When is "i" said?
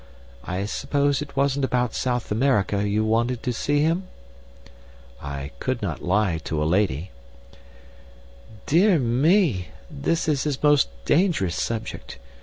0.45-0.65, 5.21-5.51